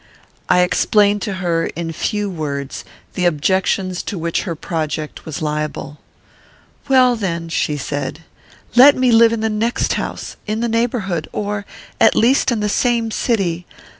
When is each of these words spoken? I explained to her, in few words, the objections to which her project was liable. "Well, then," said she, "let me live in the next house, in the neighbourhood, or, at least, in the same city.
I 0.49 0.61
explained 0.61 1.21
to 1.21 1.33
her, 1.33 1.67
in 1.67 1.91
few 1.91 2.27
words, 2.27 2.83
the 3.13 3.25
objections 3.25 4.01
to 4.01 4.17
which 4.17 4.45
her 4.49 4.55
project 4.55 5.27
was 5.27 5.43
liable. 5.43 5.99
"Well, 6.87 7.15
then," 7.15 7.51
said 7.51 8.17
she, 8.17 8.73
"let 8.75 8.95
me 8.95 9.11
live 9.11 9.31
in 9.31 9.41
the 9.41 9.47
next 9.47 9.93
house, 9.93 10.37
in 10.47 10.59
the 10.61 10.67
neighbourhood, 10.67 11.27
or, 11.31 11.67
at 11.99 12.15
least, 12.15 12.51
in 12.51 12.61
the 12.61 12.67
same 12.67 13.11
city. 13.11 13.67